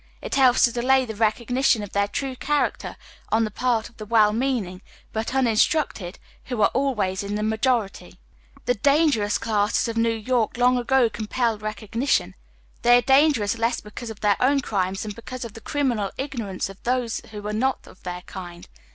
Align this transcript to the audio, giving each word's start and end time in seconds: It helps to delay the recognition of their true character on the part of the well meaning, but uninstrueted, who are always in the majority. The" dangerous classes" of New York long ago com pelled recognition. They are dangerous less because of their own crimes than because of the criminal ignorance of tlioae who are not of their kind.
It 0.19 0.33
helps 0.33 0.63
to 0.63 0.71
delay 0.71 1.05
the 1.05 1.13
recognition 1.13 1.83
of 1.83 1.91
their 1.91 2.07
true 2.07 2.35
character 2.35 2.97
on 3.29 3.43
the 3.43 3.51
part 3.51 3.87
of 3.87 3.97
the 3.97 4.05
well 4.07 4.33
meaning, 4.33 4.81
but 5.13 5.31
uninstrueted, 5.35 6.17
who 6.45 6.59
are 6.63 6.71
always 6.73 7.21
in 7.21 7.35
the 7.35 7.43
majority. 7.43 8.17
The" 8.65 8.73
dangerous 8.89 9.37
classes" 9.37 9.87
of 9.87 9.97
New 9.97 10.09
York 10.09 10.57
long 10.57 10.75
ago 10.79 11.07
com 11.07 11.27
pelled 11.27 11.61
recognition. 11.61 12.33
They 12.81 12.97
are 12.97 13.01
dangerous 13.03 13.59
less 13.59 13.79
because 13.79 14.09
of 14.09 14.21
their 14.21 14.37
own 14.39 14.61
crimes 14.61 15.03
than 15.03 15.11
because 15.11 15.45
of 15.45 15.53
the 15.53 15.61
criminal 15.61 16.09
ignorance 16.17 16.67
of 16.67 16.81
tlioae 16.81 17.27
who 17.27 17.45
are 17.45 17.53
not 17.53 17.85
of 17.85 18.01
their 18.01 18.21
kind. 18.23 18.67